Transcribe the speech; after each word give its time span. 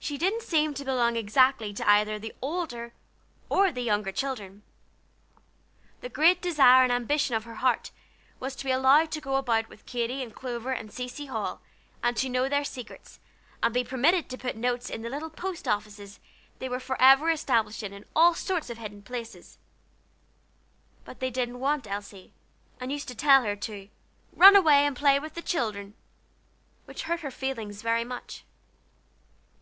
She 0.00 0.16
didn't 0.16 0.40
seem 0.40 0.72
to 0.72 0.86
belong 0.86 1.16
exactly 1.16 1.74
to 1.74 1.86
either 1.86 2.18
the 2.18 2.32
older 2.40 2.94
or 3.50 3.70
the 3.70 3.82
younger 3.82 4.10
children. 4.10 4.62
The 6.00 6.08
great 6.08 6.40
desire 6.40 6.82
and 6.82 6.90
ambition 6.90 7.34
of 7.34 7.44
her 7.44 7.56
heart 7.56 7.90
was 8.40 8.56
to 8.56 8.64
be 8.64 8.70
allowed 8.70 9.10
to 9.10 9.20
go 9.20 9.36
about 9.36 9.68
with 9.68 9.84
Katy 9.84 10.22
and 10.22 10.34
Clover 10.34 10.70
and 10.72 10.90
Cecy 10.90 11.26
Hall, 11.26 11.60
and 12.02 12.16
to 12.16 12.30
know 12.30 12.48
their 12.48 12.64
secrets, 12.64 13.20
and 13.62 13.74
be 13.74 13.84
permitted 13.84 14.30
to 14.30 14.38
put 14.38 14.56
notes 14.56 14.88
into 14.88 15.10
the 15.10 15.14
little 15.14 15.28
post 15.28 15.68
offices 15.68 16.20
they 16.58 16.70
were 16.70 16.80
forever 16.80 17.28
establishing 17.30 17.92
in 17.92 18.06
all 18.16 18.32
sorts 18.32 18.70
of 18.70 18.78
hidden 18.78 19.02
places. 19.02 19.58
But 21.04 21.20
they 21.20 21.28
didn't 21.28 21.60
want 21.60 21.86
Elsie, 21.90 22.32
and 22.80 22.90
used 22.90 23.08
to 23.08 23.14
tell 23.14 23.42
her 23.42 23.56
to 23.56 23.90
"run 24.32 24.56
away 24.56 24.86
and 24.86 24.96
play 24.96 25.18
with 25.18 25.34
the 25.34 25.42
children," 25.42 25.92
which 26.86 27.02
hurt 27.02 27.20
her 27.20 27.30
feelings 27.30 27.82
very 27.82 28.04
much. 28.04 28.44